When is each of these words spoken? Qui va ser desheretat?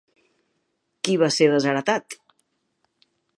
Qui 1.09 1.17
va 1.23 1.29
ser 1.35 1.49
desheretat? 1.57 2.17